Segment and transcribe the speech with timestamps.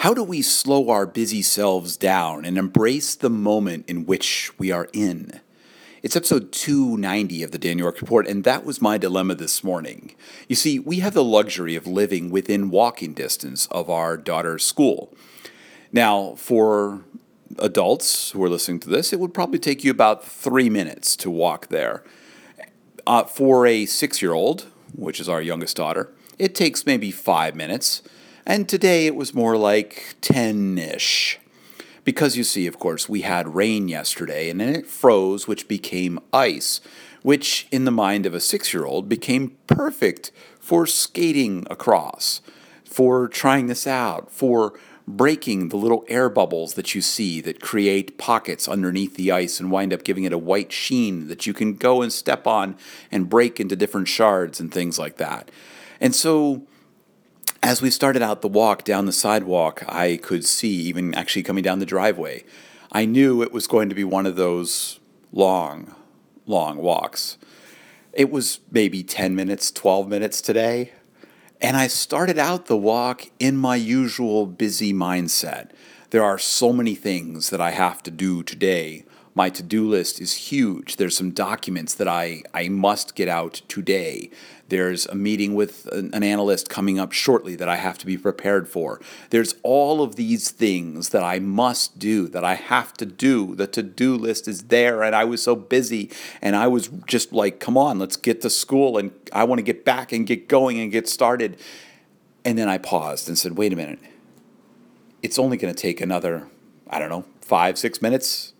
[0.00, 4.72] How do we slow our busy selves down and embrace the moment in which we
[4.72, 5.40] are in?
[6.02, 10.14] It's episode 290 of the Dan York Report, and that was my dilemma this morning.
[10.48, 15.12] You see, we have the luxury of living within walking distance of our daughter's school.
[15.92, 17.02] Now, for
[17.58, 21.30] adults who are listening to this, it would probably take you about three minutes to
[21.30, 22.02] walk there.
[23.06, 24.64] Uh, for a six year old,
[24.94, 28.00] which is our youngest daughter, it takes maybe five minutes.
[28.50, 31.38] And today it was more like 10 ish.
[32.02, 36.18] Because you see, of course, we had rain yesterday and then it froze, which became
[36.32, 36.80] ice,
[37.22, 42.40] which in the mind of a six year old became perfect for skating across,
[42.84, 44.72] for trying this out, for
[45.06, 49.70] breaking the little air bubbles that you see that create pockets underneath the ice and
[49.70, 52.76] wind up giving it a white sheen that you can go and step on
[53.12, 55.52] and break into different shards and things like that.
[56.00, 56.66] And so
[57.62, 61.62] as we started out the walk down the sidewalk, I could see, even actually coming
[61.62, 62.44] down the driveway,
[62.90, 64.98] I knew it was going to be one of those
[65.32, 65.94] long,
[66.46, 67.36] long walks.
[68.12, 70.92] It was maybe 10 minutes, 12 minutes today.
[71.60, 75.70] And I started out the walk in my usual busy mindset.
[76.08, 80.34] There are so many things that I have to do today my to-do list is
[80.34, 80.96] huge.
[80.96, 84.30] There's some documents that I, I must get out today.
[84.68, 88.18] There's a meeting with an, an, analyst coming up shortly that I have to be
[88.18, 89.00] prepared for.
[89.30, 93.54] There's all of these things that I must do, that I have to do.
[93.54, 96.10] The to-do list is there and I was so busy
[96.42, 99.64] and I was just like, come on, let's get to school and I want to
[99.64, 101.56] get back and get going and get started.
[102.44, 104.00] And then I paused and said, wait a minute.
[105.22, 106.48] It's only going to take another,
[106.88, 108.54] I don't know, five, six minutes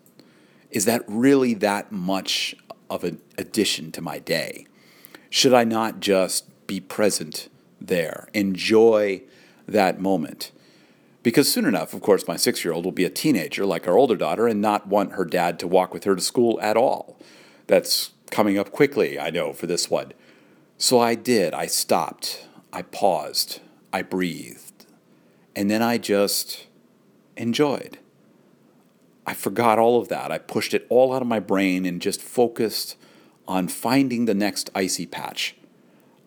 [0.71, 2.55] is that really that much
[2.89, 4.65] of an addition to my day?
[5.29, 9.21] Should I not just be present there, enjoy
[9.67, 10.51] that moment?
[11.23, 13.97] Because soon enough, of course, my six year old will be a teenager like our
[13.97, 17.17] older daughter and not want her dad to walk with her to school at all.
[17.67, 20.13] That's coming up quickly, I know, for this one.
[20.77, 21.53] So I did.
[21.53, 22.47] I stopped.
[22.73, 23.59] I paused.
[23.93, 24.85] I breathed.
[25.55, 26.65] And then I just
[27.37, 27.99] enjoyed.
[29.25, 30.31] I forgot all of that.
[30.31, 32.97] I pushed it all out of my brain and just focused
[33.47, 35.55] on finding the next icy patch,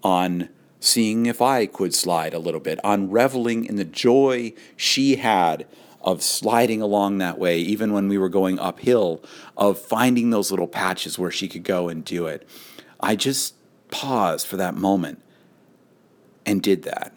[0.03, 0.49] on
[0.81, 5.67] seeing if I could slide a little bit, on reveling in the joy she had
[6.03, 9.25] of sliding along that way, even when we were going uphill,
[9.57, 12.47] of finding those little patches where she could go and do it.
[13.01, 13.55] I just
[13.91, 15.23] paused for that moment
[16.45, 17.17] and did that.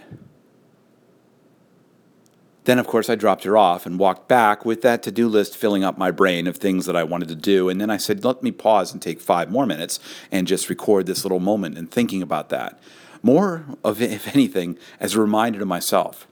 [2.67, 5.55] Then, of course, I dropped her off and walked back with that to do list
[5.55, 7.69] filling up my brain of things that I wanted to do.
[7.69, 10.01] And then I said, let me pause and take five more minutes
[10.33, 12.77] and just record this little moment and thinking about that.
[13.23, 16.27] More of, if anything, as a reminder to myself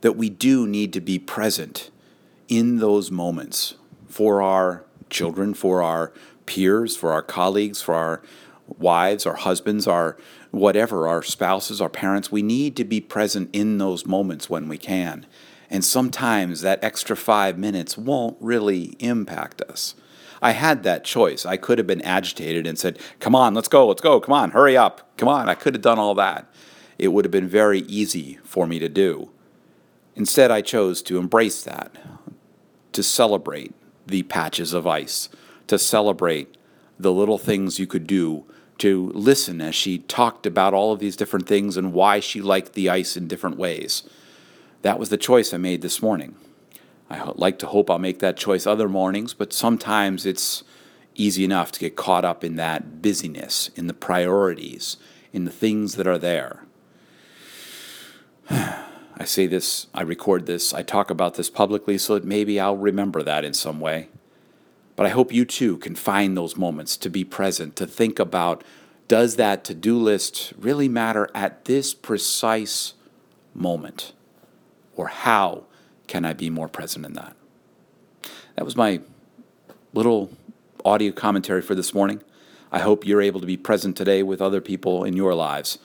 [0.00, 1.92] that we do need to be present
[2.48, 3.74] in those moments
[4.08, 6.12] for our children, for our
[6.44, 8.20] peers, for our colleagues, for our
[8.78, 10.16] wives, our husbands, our
[10.50, 14.78] whatever, our spouses, our parents, we need to be present in those moments when we
[14.78, 15.26] can.
[15.70, 19.94] And sometimes that extra five minutes won't really impact us.
[20.40, 21.46] I had that choice.
[21.46, 24.50] I could have been agitated and said, Come on, let's go, let's go, come on,
[24.50, 25.48] hurry up, come on.
[25.48, 26.52] I could have done all that.
[26.98, 29.30] It would have been very easy for me to do.
[30.14, 31.96] Instead, I chose to embrace that,
[32.92, 33.74] to celebrate
[34.06, 35.28] the patches of ice,
[35.66, 36.56] to celebrate
[36.98, 38.44] the little things you could do
[38.78, 42.72] to listen as she talked about all of these different things and why she liked
[42.72, 44.02] the ice in different ways.
[44.82, 46.34] That was the choice I made this morning.
[47.08, 50.64] I like to hope I'll make that choice other mornings, but sometimes it's
[51.14, 54.96] easy enough to get caught up in that busyness, in the priorities,
[55.32, 56.64] in the things that are there.
[58.50, 62.76] I say this, I record this, I talk about this publicly so that maybe I'll
[62.76, 64.08] remember that in some way.
[64.96, 68.62] But I hope you too can find those moments to be present, to think about
[69.06, 72.94] does that to do list really matter at this precise
[73.54, 74.12] moment?
[74.96, 75.64] Or how
[76.06, 77.36] can I be more present in that?
[78.56, 79.00] That was my
[79.92, 80.30] little
[80.84, 82.22] audio commentary for this morning.
[82.72, 85.78] I hope you're able to be present today with other people in your lives.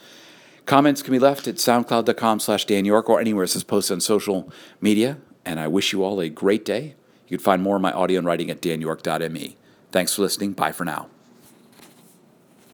[0.66, 4.00] Comments can be left at soundcloud.com slash Dan York or anywhere it says post on
[4.00, 5.18] social media.
[5.46, 6.96] And I wish you all a great day.
[7.30, 9.56] You can find more of my audio and writing at danyork.me.
[9.92, 10.54] Thanks for listening.
[10.54, 11.10] Bye for now.